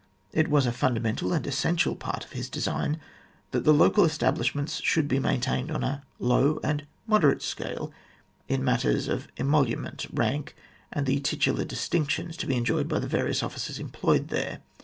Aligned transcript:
It 0.31 0.47
was 0.49 0.65
a 0.65 0.71
fundamental 0.71 1.31
and 1.31 1.45
essential 1.45 1.95
part 1.95 2.25
of 2.25 2.31
his 2.31 2.49
design 2.49 2.99
that 3.51 3.65
the 3.65 3.71
local 3.71 4.03
establishments 4.03 4.81
should 4.81 5.07
be 5.07 5.19
maintained 5.19 5.69
on 5.69 5.83
a 5.83 6.01
low 6.17 6.59
and 6.63 6.87
moderate 7.05 7.43
scale 7.43 7.93
in 8.47 8.61
the 8.61 8.65
matters 8.65 9.07
of 9.07 9.27
emolument, 9.37 10.07
rank, 10.11 10.55
and 10.91 11.05
the 11.05 11.19
titular 11.19 11.65
distinctions 11.65 12.35
to 12.37 12.47
be 12.47 12.55
enjoyed 12.57 12.87
by 12.87 12.97
the 12.97 13.05
various 13.05 13.43
officers 13.43 13.77
employed 13.77 14.29
there. 14.29 14.61